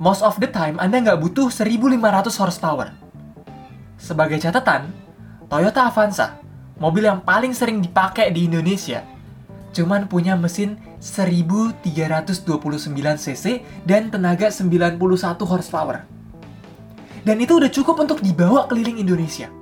Most 0.03 0.27
of 0.27 0.35
the 0.43 0.51
time 0.51 0.83
Anda 0.83 0.99
nggak 0.99 1.23
butuh 1.23 1.47
1500 1.47 1.95
horsepower. 2.35 2.91
Sebagai 3.95 4.43
catatan, 4.43 4.91
Toyota 5.47 5.87
Avanza, 5.87 6.43
mobil 6.83 7.07
yang 7.07 7.23
paling 7.23 7.55
sering 7.55 7.79
dipakai 7.79 8.35
di 8.35 8.51
Indonesia, 8.51 9.07
cuman 9.71 10.11
punya 10.11 10.35
mesin 10.35 10.75
1329 10.99 12.51
cc 12.99 13.63
dan 13.87 14.11
tenaga 14.11 14.51
91 14.51 14.99
horsepower. 15.47 16.03
Dan 17.23 17.39
itu 17.39 17.63
udah 17.63 17.71
cukup 17.71 18.03
untuk 18.03 18.19
dibawa 18.27 18.67
keliling 18.67 18.99
Indonesia. 18.99 19.55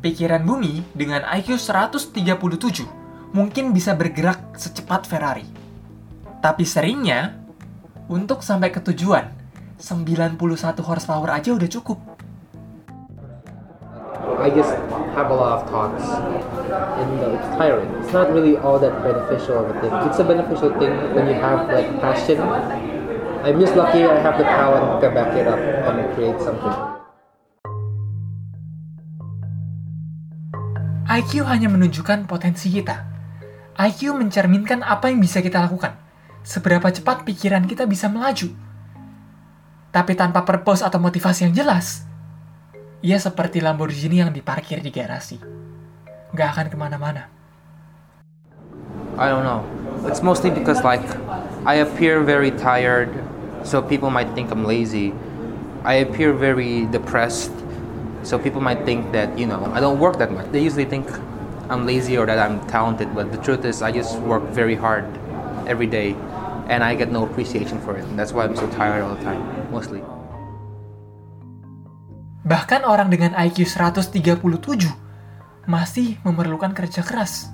Pikiran 0.00 0.48
bumi 0.48 0.80
dengan 0.96 1.28
IQ 1.28 1.60
137 1.60 2.16
mungkin 3.36 3.76
bisa 3.76 3.92
bergerak 3.92 4.56
secepat 4.56 5.04
Ferrari. 5.04 5.44
Tapi 6.40 6.64
seringnya, 6.64 7.43
untuk 8.08 8.44
sampai 8.44 8.68
ke 8.68 8.84
tujuan, 8.92 9.32
91 9.80 10.36
horsepower 10.84 11.30
aja 11.32 11.50
udah 11.56 11.68
cukup. 11.68 11.98
I 14.40 14.52
just 14.52 14.76
have 15.16 15.32
a 15.32 15.36
lot 15.36 15.60
of 15.60 15.62
thoughts, 15.70 16.04
and 17.00 17.12
uh, 17.22 17.36
it's 17.36 17.48
tiring. 17.56 17.88
It's 18.02 18.12
not 18.12 18.28
really 18.32 18.60
all 18.60 18.76
that 18.76 18.92
beneficial 19.00 19.64
of 19.64 19.72
a 19.72 19.74
thing. 19.80 19.92
It's 20.04 20.20
a 20.20 20.26
beneficial 20.26 20.72
thing 20.76 20.92
when 21.16 21.32
you 21.32 21.38
have 21.40 21.64
like 21.72 21.88
passion. 22.00 22.40
I'm 23.44 23.56
just 23.60 23.76
lucky 23.76 24.04
I 24.04 24.20
have 24.20 24.36
the 24.36 24.44
talent 24.44 25.00
to 25.00 25.08
back 25.12 25.32
it 25.36 25.48
up 25.48 25.60
and 25.60 26.08
create 26.16 26.36
something. 26.40 26.76
IQ 31.04 31.44
hanya 31.44 31.68
menunjukkan 31.68 32.24
potensi 32.24 32.72
kita. 32.72 33.04
IQ 33.76 34.16
mencerminkan 34.16 34.80
apa 34.80 35.12
yang 35.12 35.20
bisa 35.20 35.44
kita 35.44 35.60
lakukan. 35.60 36.03
Seberapa 36.44 36.92
cepat 36.92 37.24
pikiran 37.24 37.64
kita 37.64 37.88
bisa 37.88 38.04
melaju. 38.12 38.52
Tapi 39.88 40.12
tanpa 40.12 40.44
purpose 40.44 40.84
atau 40.84 41.00
motivasi 41.00 41.48
yang 41.48 41.56
jelas, 41.56 42.04
ia 43.00 43.16
seperti 43.16 43.64
Lamborghini 43.64 44.20
yang 44.20 44.28
diparkir 44.28 44.84
di 44.84 44.92
garasi. 44.92 45.40
Nggak 46.36 46.48
akan 46.52 46.66
ke 46.68 46.76
mana-mana. 46.76 47.22
I 49.16 49.32
don't 49.32 49.48
know. 49.48 49.64
It's 50.04 50.20
mostly 50.20 50.52
because 50.52 50.84
like 50.84 51.00
I 51.64 51.80
appear 51.80 52.20
very 52.20 52.52
tired, 52.52 53.08
so 53.64 53.80
people 53.80 54.12
might 54.12 54.28
think 54.36 54.52
I'm 54.52 54.68
lazy. 54.68 55.16
I 55.80 56.04
appear 56.04 56.36
very 56.36 56.84
depressed, 56.92 57.56
so 58.20 58.36
people 58.36 58.60
might 58.60 58.84
think 58.84 59.16
that 59.16 59.32
you 59.40 59.48
know 59.48 59.64
I 59.72 59.80
don't 59.80 59.96
work 59.96 60.20
that 60.20 60.28
much. 60.28 60.52
They 60.52 60.60
usually 60.60 60.84
think 60.84 61.08
I'm 61.72 61.88
lazy 61.88 62.20
or 62.20 62.28
that 62.28 62.36
I'm 62.36 62.60
talented, 62.68 63.16
but 63.16 63.32
the 63.32 63.40
truth 63.40 63.64
is 63.64 63.80
I 63.80 63.96
just 63.96 64.20
work 64.20 64.44
very 64.52 64.76
hard 64.76 65.08
every 65.64 65.88
day, 65.88 66.12
and 66.68 66.80
I 66.84 66.96
get 66.96 67.12
no 67.12 67.24
appreciation 67.24 67.80
for 67.82 67.96
it. 67.96 68.04
And 68.08 68.16
that's 68.16 68.32
why 68.32 68.44
I'm 68.48 68.56
so 68.56 68.68
tired 68.72 69.04
all 69.04 69.16
the 69.16 69.24
time, 69.24 69.42
mostly. 69.68 70.00
Bahkan 72.44 72.84
orang 72.84 73.08
dengan 73.08 73.32
IQ 73.32 73.64
137 73.64 74.20
masih 75.64 76.20
memerlukan 76.28 76.76
kerja 76.76 77.00
keras. 77.00 77.48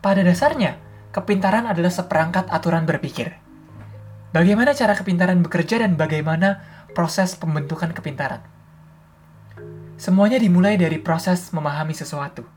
Pada 0.00 0.24
dasarnya, 0.24 0.80
kepintaran 1.12 1.68
adalah 1.68 1.92
seperangkat 1.92 2.48
aturan 2.48 2.88
berpikir. 2.88 3.36
Bagaimana 4.32 4.72
cara 4.72 4.96
kepintaran 4.96 5.44
bekerja 5.44 5.84
dan 5.84 6.00
bagaimana 6.00 6.64
proses 6.96 7.36
pembentukan 7.36 7.92
kepintaran. 7.92 8.40
Semuanya 10.00 10.40
dimulai 10.40 10.80
dari 10.80 10.96
proses 10.96 11.52
memahami 11.52 11.92
sesuatu. 11.92 12.48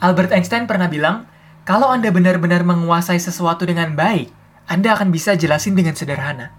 Albert 0.00 0.32
Einstein 0.32 0.64
pernah 0.64 0.88
bilang, 0.88 1.28
kalau 1.68 1.92
Anda 1.92 2.08
benar-benar 2.08 2.64
menguasai 2.64 3.20
sesuatu 3.20 3.68
dengan 3.68 3.92
baik, 3.92 4.32
Anda 4.64 4.96
akan 4.96 5.12
bisa 5.12 5.36
jelasin 5.36 5.76
dengan 5.76 5.92
sederhana. 5.92 6.50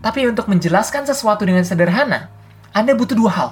Tapi 0.00 0.24
untuk 0.24 0.48
menjelaskan 0.48 1.04
sesuatu 1.04 1.44
dengan 1.44 1.62
sederhana, 1.62 2.32
Anda 2.72 2.96
butuh 2.96 3.12
dua 3.12 3.32
hal. 3.36 3.50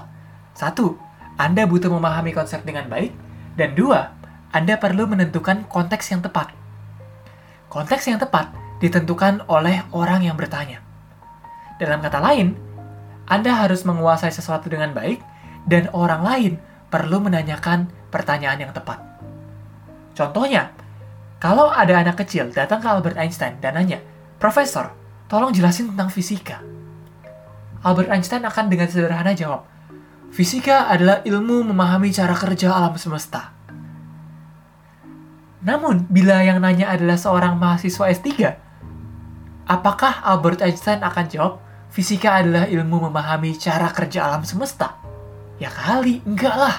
Satu, 0.56 0.96
Anda 1.36 1.68
butuh 1.68 1.92
memahami 1.92 2.32
konsep 2.32 2.64
dengan 2.64 2.88
baik. 2.88 3.12
Dan 3.60 3.76
dua, 3.76 4.16
Anda 4.54 4.80
perlu 4.80 5.04
menentukan 5.04 5.68
konteks 5.68 6.16
yang 6.16 6.24
tepat. 6.24 6.54
Konteks 7.68 8.08
yang 8.08 8.16
tepat 8.16 8.48
ditentukan 8.80 9.44
oleh 9.50 9.84
orang 9.92 10.24
yang 10.24 10.40
bertanya. 10.40 10.80
Dalam 11.76 12.00
kata 12.00 12.18
lain, 12.24 12.56
Anda 13.28 13.52
harus 13.52 13.84
menguasai 13.84 14.32
sesuatu 14.32 14.72
dengan 14.72 14.96
baik, 14.96 15.20
dan 15.68 15.92
orang 15.92 16.22
lain 16.24 16.52
perlu 16.88 17.20
menanyakan 17.20 17.92
pertanyaan 18.08 18.64
yang 18.64 18.72
tepat. 18.72 19.17
Contohnya, 20.18 20.74
kalau 21.38 21.70
ada 21.70 21.94
anak 22.02 22.18
kecil 22.18 22.50
datang 22.50 22.82
ke 22.82 22.90
Albert 22.90 23.14
Einstein 23.14 23.62
dan 23.62 23.78
nanya, 23.78 24.02
Profesor, 24.42 24.90
tolong 25.30 25.54
jelasin 25.54 25.94
tentang 25.94 26.10
fisika. 26.10 26.58
Albert 27.86 28.10
Einstein 28.10 28.42
akan 28.42 28.66
dengan 28.66 28.90
sederhana 28.90 29.30
jawab, 29.38 29.62
Fisika 30.28 30.92
adalah 30.92 31.24
ilmu 31.24 31.72
memahami 31.72 32.12
cara 32.12 32.36
kerja 32.36 32.74
alam 32.74 32.98
semesta. 33.00 33.54
Namun, 35.64 36.04
bila 36.10 36.44
yang 36.44 36.60
nanya 36.60 36.92
adalah 36.92 37.16
seorang 37.16 37.56
mahasiswa 37.56 38.12
S3, 38.12 38.28
apakah 39.64 40.20
Albert 40.20 40.60
Einstein 40.60 41.00
akan 41.00 41.24
jawab, 41.32 41.52
fisika 41.88 42.44
adalah 42.44 42.68
ilmu 42.68 43.08
memahami 43.08 43.56
cara 43.56 43.88
kerja 43.90 44.28
alam 44.28 44.44
semesta? 44.44 45.00
Ya 45.56 45.72
kali, 45.72 46.20
enggak 46.28 46.54
lah. 46.54 46.76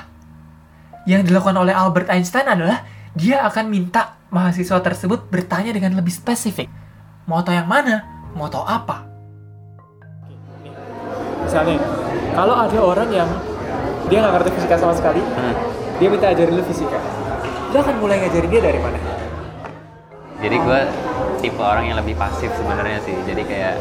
Yang 1.10 1.34
dilakukan 1.34 1.58
oleh 1.58 1.74
Albert 1.74 2.08
Einstein 2.14 2.48
adalah 2.48 2.86
dia 3.18 3.46
akan 3.46 3.66
minta 3.70 4.18
mahasiswa 4.30 4.78
tersebut 4.82 5.30
bertanya 5.30 5.74
dengan 5.74 5.98
lebih 5.98 6.14
spesifik. 6.14 6.70
Moto 7.26 7.50
yang 7.50 7.66
mana? 7.66 8.06
Moto 8.34 8.62
apa? 8.62 9.06
Misalnya, 11.46 11.82
kalau 12.38 12.54
ada 12.54 12.78
orang 12.78 13.10
yang 13.10 13.30
dia 14.10 14.22
nggak 14.22 14.34
ngerti 14.38 14.50
fisika 14.58 14.76
sama 14.78 14.94
sekali, 14.94 15.22
Hmm. 15.22 15.54
dia 15.98 16.08
minta 16.10 16.30
ajarin 16.30 16.54
lu 16.54 16.64
fisika. 16.66 16.98
Lu 17.74 17.78
akan 17.78 17.96
mulai 18.02 18.22
ngajarin 18.22 18.50
dia 18.50 18.62
dari 18.62 18.80
mana? 18.82 18.98
Jadi 20.40 20.56
gue 20.56 20.80
tipe 21.42 21.62
orang 21.62 21.90
yang 21.90 21.98
lebih 22.00 22.16
pasif 22.18 22.50
sebenarnya 22.54 23.02
sih. 23.04 23.18
Jadi 23.28 23.42
kayak 23.46 23.76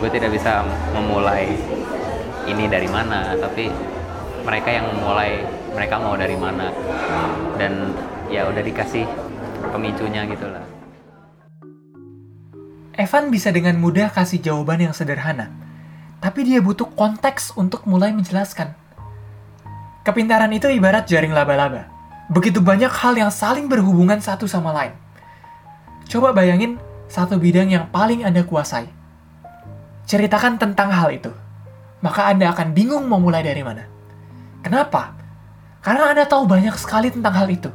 gue 0.00 0.08
tidak 0.10 0.34
bisa 0.34 0.66
memulai 0.92 1.52
ini 2.48 2.66
dari 2.66 2.88
mana, 2.90 3.38
tapi 3.38 3.70
mereka 4.42 4.68
yang 4.72 4.90
memulai 4.90 5.46
mereka 5.72 5.96
mau 6.02 6.18
dari 6.18 6.36
mana 6.36 6.68
dan 7.56 7.94
ya 8.32 8.48
udah 8.48 8.64
dikasih 8.64 9.04
pemicunya 9.68 10.24
gitu 10.24 10.48
lah. 10.48 10.64
Evan 12.96 13.28
bisa 13.28 13.52
dengan 13.52 13.76
mudah 13.76 14.08
kasih 14.08 14.40
jawaban 14.40 14.80
yang 14.80 14.96
sederhana, 14.96 15.52
tapi 16.24 16.48
dia 16.48 16.64
butuh 16.64 16.88
konteks 16.96 17.52
untuk 17.60 17.84
mulai 17.84 18.16
menjelaskan. 18.16 18.72
Kepintaran 20.02 20.50
itu 20.56 20.72
ibarat 20.72 21.04
jaring 21.04 21.36
laba-laba. 21.36 21.92
Begitu 22.32 22.64
banyak 22.64 22.88
hal 22.88 23.12
yang 23.20 23.28
saling 23.28 23.68
berhubungan 23.68 24.16
satu 24.18 24.48
sama 24.48 24.72
lain. 24.72 24.96
Coba 26.08 26.32
bayangin 26.32 26.80
satu 27.12 27.36
bidang 27.36 27.68
yang 27.68 27.92
paling 27.92 28.24
Anda 28.24 28.48
kuasai. 28.48 28.88
Ceritakan 30.08 30.56
tentang 30.56 30.88
hal 30.90 31.12
itu. 31.12 31.30
Maka 32.02 32.32
Anda 32.32 32.50
akan 32.50 32.74
bingung 32.74 33.06
mau 33.06 33.20
mulai 33.22 33.44
dari 33.44 33.62
mana. 33.62 33.86
Kenapa? 34.64 35.14
Karena 35.84 36.10
Anda 36.10 36.24
tahu 36.26 36.48
banyak 36.48 36.74
sekali 36.74 37.12
tentang 37.14 37.36
hal 37.36 37.48
itu. 37.52 37.70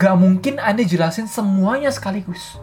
Gak 0.00 0.16
mungkin 0.16 0.56
Anda 0.56 0.80
jelasin 0.80 1.28
semuanya 1.28 1.92
sekaligus. 1.92 2.56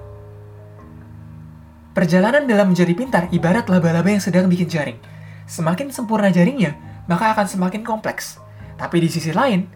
Perjalanan 1.94 2.50
dalam 2.50 2.74
menjadi 2.74 2.98
pintar 2.98 3.29
ibarat 3.29 3.70
laba-laba 3.70 4.10
yang 4.10 4.17
sedang 4.17 4.50
bikin 4.50 4.65
jaring. 4.65 4.98
Semakin 5.46 5.94
sempurna 5.94 6.34
jaringnya, 6.34 6.74
maka 7.06 7.38
akan 7.38 7.46
semakin 7.46 7.86
kompleks. 7.86 8.41
Tapi 8.74 9.06
di 9.06 9.10
sisi 9.13 9.29
lain, 9.38 9.70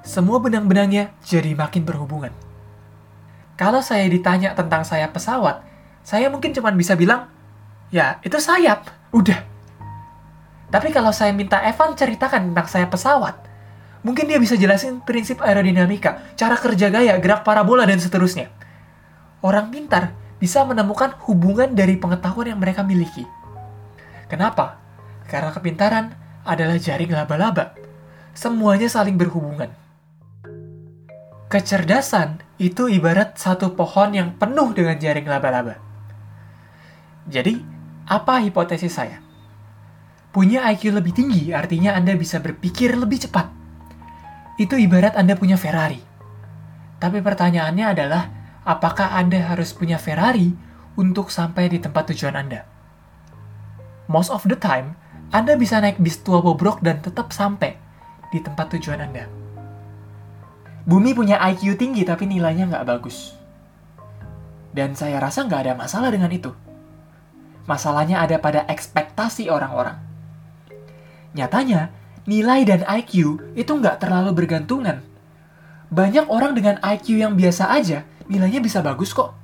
semua 0.00 0.40
benang-benangnya 0.40 1.12
jadi 1.20 1.52
makin 1.52 1.84
berhubungan. 1.84 2.32
Kalau 3.60 3.84
saya 3.84 4.08
ditanya 4.08 4.56
tentang 4.56 4.80
sayap 4.80 5.12
pesawat, 5.12 5.60
saya 6.00 6.32
mungkin 6.32 6.56
cuma 6.56 6.72
bisa 6.72 6.96
bilang, 6.96 7.28
ya 7.92 8.16
itu 8.24 8.40
sayap, 8.40 8.88
udah. 9.12 9.44
Tapi 10.72 10.88
kalau 10.88 11.12
saya 11.12 11.36
minta 11.36 11.60
Evan 11.68 12.00
ceritakan 12.00 12.48
tentang 12.48 12.64
sayap 12.64 12.96
pesawat, 12.96 13.43
mungkin 14.04 14.28
dia 14.28 14.36
bisa 14.36 14.54
jelasin 14.54 15.00
prinsip 15.02 15.40
aerodinamika, 15.40 16.36
cara 16.36 16.54
kerja 16.54 16.92
gaya, 16.92 17.16
gerak 17.18 17.42
parabola, 17.42 17.88
dan 17.88 17.98
seterusnya. 17.98 18.52
Orang 19.40 19.72
pintar 19.72 20.12
bisa 20.38 20.62
menemukan 20.62 21.16
hubungan 21.24 21.72
dari 21.72 21.96
pengetahuan 21.96 22.52
yang 22.52 22.60
mereka 22.60 22.84
miliki. 22.84 23.24
Kenapa? 24.28 24.76
Karena 25.24 25.50
kepintaran 25.50 26.12
adalah 26.44 26.76
jaring 26.76 27.10
laba-laba. 27.10 27.72
Semuanya 28.36 28.92
saling 28.92 29.16
berhubungan. 29.16 29.72
Kecerdasan 31.48 32.44
itu 32.60 32.90
ibarat 32.90 33.40
satu 33.40 33.72
pohon 33.72 34.12
yang 34.12 34.36
penuh 34.36 34.74
dengan 34.76 35.00
jaring 35.00 35.24
laba-laba. 35.24 35.80
Jadi, 37.24 37.56
apa 38.04 38.44
hipotesis 38.44 38.92
saya? 38.92 39.24
Punya 40.34 40.66
IQ 40.66 40.92
lebih 40.92 41.14
tinggi 41.14 41.54
artinya 41.54 41.94
Anda 41.94 42.18
bisa 42.18 42.42
berpikir 42.42 42.98
lebih 42.98 43.22
cepat. 43.22 43.63
Itu 44.54 44.78
ibarat 44.78 45.18
Anda 45.18 45.34
punya 45.34 45.58
Ferrari. 45.58 45.98
Tapi 47.02 47.18
pertanyaannya 47.18 47.86
adalah, 47.90 48.22
apakah 48.62 49.18
Anda 49.18 49.42
harus 49.42 49.74
punya 49.74 49.98
Ferrari 49.98 50.54
untuk 50.94 51.34
sampai 51.34 51.66
di 51.66 51.82
tempat 51.82 52.14
tujuan 52.14 52.38
Anda? 52.38 52.62
Most 54.06 54.30
of 54.30 54.46
the 54.46 54.54
time, 54.54 54.94
Anda 55.34 55.58
bisa 55.58 55.82
naik 55.82 55.98
bis 55.98 56.22
tua 56.22 56.38
bobrok 56.38 56.78
dan 56.86 57.02
tetap 57.02 57.34
sampai 57.34 57.74
di 58.30 58.38
tempat 58.38 58.78
tujuan 58.78 59.02
Anda. 59.02 59.26
Bumi 60.84 61.16
punya 61.16 61.40
IQ 61.40 61.80
tinggi 61.80 62.04
tapi 62.04 62.28
nilainya 62.28 62.68
nggak 62.70 62.86
bagus. 62.86 63.34
Dan 64.70 64.94
saya 64.94 65.18
rasa 65.18 65.48
nggak 65.48 65.60
ada 65.66 65.74
masalah 65.74 66.12
dengan 66.12 66.30
itu. 66.30 66.52
Masalahnya 67.64 68.20
ada 68.20 68.36
pada 68.36 68.68
ekspektasi 68.68 69.48
orang-orang. 69.48 69.96
Nyatanya, 71.32 71.88
nilai 72.24 72.64
dan 72.64 72.84
IQ 72.84 73.40
itu 73.56 73.72
nggak 73.72 74.00
terlalu 74.00 74.44
bergantungan. 74.44 75.00
Banyak 75.92 76.26
orang 76.32 76.56
dengan 76.56 76.80
IQ 76.80 77.20
yang 77.20 77.36
biasa 77.36 77.70
aja, 77.70 78.08
nilainya 78.26 78.58
bisa 78.58 78.80
bagus 78.80 79.12
kok. 79.12 79.36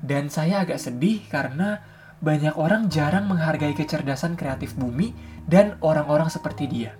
Dan 0.00 0.32
saya 0.32 0.64
agak 0.64 0.80
sedih 0.80 1.22
karena 1.28 1.82
banyak 2.20 2.54
orang 2.56 2.88
jarang 2.92 3.28
menghargai 3.28 3.72
kecerdasan 3.72 4.34
kreatif 4.36 4.76
bumi 4.76 5.12
dan 5.48 5.76
orang-orang 5.80 6.28
seperti 6.28 6.64
dia. 6.68 6.92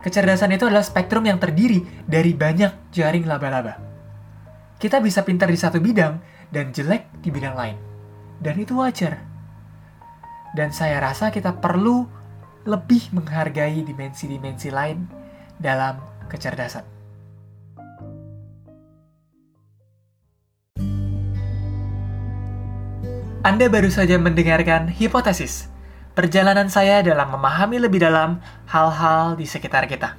Kecerdasan 0.00 0.56
itu 0.56 0.64
adalah 0.64 0.80
spektrum 0.80 1.28
yang 1.28 1.36
terdiri 1.36 1.84
dari 2.08 2.32
banyak 2.32 2.88
jaring 2.88 3.28
laba-laba. 3.28 3.76
Kita 4.80 4.96
bisa 5.04 5.20
pintar 5.20 5.52
di 5.52 5.60
satu 5.60 5.76
bidang 5.76 6.16
dan 6.48 6.72
jelek 6.72 7.20
di 7.20 7.28
bidang 7.28 7.52
lain. 7.52 7.76
Dan 8.40 8.56
itu 8.56 8.72
wajar. 8.80 9.29
Dan 10.50 10.74
saya 10.74 10.98
rasa 10.98 11.30
kita 11.30 11.58
perlu 11.62 12.06
lebih 12.66 13.14
menghargai 13.14 13.80
dimensi-dimensi 13.86 14.68
lain 14.68 15.06
dalam 15.56 16.00
kecerdasan. 16.28 17.00
Anda 23.40 23.72
baru 23.72 23.88
saja 23.88 24.20
mendengarkan 24.20 24.92
hipotesis, 24.92 25.72
perjalanan 26.12 26.68
saya 26.68 27.00
dalam 27.00 27.32
memahami 27.32 27.80
lebih 27.80 28.04
dalam 28.04 28.36
hal-hal 28.68 29.32
di 29.32 29.48
sekitar 29.48 29.88
kita. 29.88 30.12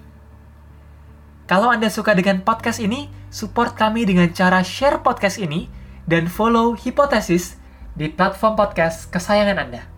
Kalau 1.45 1.69
Anda 1.69 1.93
suka 1.93 2.17
dengan 2.17 2.41
podcast 2.41 2.81
ini, 2.81 3.13
support 3.29 3.77
kami 3.77 4.09
dengan 4.09 4.33
cara 4.33 4.65
share 4.65 5.05
podcast 5.05 5.37
ini 5.37 5.69
dan 6.09 6.25
follow 6.25 6.73
hipotesis 6.73 7.61
di 7.93 8.09
platform 8.09 8.57
podcast 8.57 9.13
kesayangan 9.13 9.69
Anda. 9.69 9.90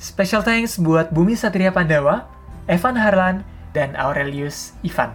Special 0.00 0.40
thanks 0.40 0.80
buat 0.80 1.12
Bumi 1.12 1.36
Satria 1.36 1.68
Pandawa, 1.68 2.24
Evan 2.64 2.96
Harlan, 2.96 3.44
dan 3.76 3.92
Aurelius 4.00 4.72
Ivan. 4.80 5.12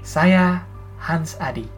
Saya 0.00 0.64
Hans 0.96 1.36
Adi. 1.36 1.68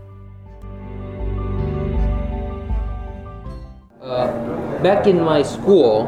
Uh, 3.99 4.31
back 4.79 5.11
in 5.11 5.19
my 5.19 5.43
school, 5.43 6.07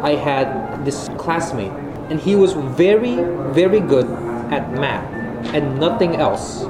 I 0.00 0.16
had 0.16 0.80
this 0.88 1.12
classmate, 1.20 1.76
and 2.08 2.16
he 2.16 2.32
was 2.32 2.56
very, 2.72 3.20
very 3.52 3.84
good 3.84 4.08
at 4.48 4.64
math 4.80 5.04
and 5.52 5.76
nothing 5.76 6.16
else. 6.16 6.64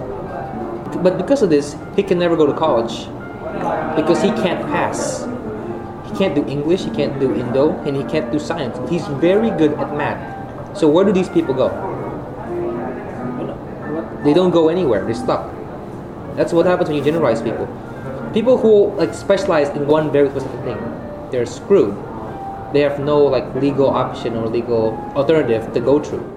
But 0.98 1.14
because 1.14 1.46
of 1.46 1.50
this, 1.54 1.78
he 1.94 2.02
can 2.02 2.18
never 2.18 2.34
go 2.34 2.50
to 2.50 2.56
college 2.58 3.06
because 3.94 4.18
he 4.18 4.34
can't 4.42 4.66
pass. 4.66 5.30
He 6.12 6.18
can't 6.18 6.34
do 6.34 6.44
English, 6.46 6.84
he 6.84 6.90
can't 6.90 7.18
do 7.18 7.34
Indo, 7.34 7.72
and 7.86 7.96
he 7.96 8.04
can't 8.04 8.30
do 8.30 8.38
science. 8.38 8.76
He's 8.90 9.06
very 9.16 9.48
good 9.48 9.72
at 9.80 9.96
math. 9.96 10.76
So 10.76 10.86
where 10.86 11.04
do 11.04 11.12
these 11.12 11.30
people 11.30 11.54
go? 11.54 11.72
They 14.22 14.34
don't 14.34 14.50
go 14.50 14.68
anywhere. 14.68 15.04
They're 15.04 15.14
stuck. 15.14 15.50
That's 16.36 16.52
what 16.52 16.66
happens 16.66 16.88
when 16.88 16.98
you 16.98 17.04
generalize 17.04 17.40
people. 17.40 17.66
People 18.34 18.58
who 18.58 18.94
like 18.96 19.14
specialize 19.14 19.70
in 19.70 19.86
one 19.86 20.12
very 20.12 20.28
specific 20.28 20.60
thing, 20.60 20.78
they're 21.30 21.46
screwed. 21.46 21.96
They 22.72 22.80
have 22.80 23.00
no 23.00 23.24
like 23.24 23.54
legal 23.54 23.88
option 23.88 24.36
or 24.36 24.48
legal 24.48 24.92
alternative 25.16 25.72
to 25.72 25.80
go 25.80 25.98
through. 25.98 26.31